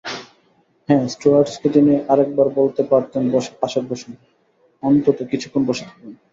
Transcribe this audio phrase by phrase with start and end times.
[0.89, 3.23] হ্যাঁ, স্টুয়ার্ডেসকে তিনি আরেকবার বলতে পারতেন
[3.61, 4.13] পাশে বসুন,
[4.83, 6.11] অন্তত কিছুক্ষণ বসে থাকুন।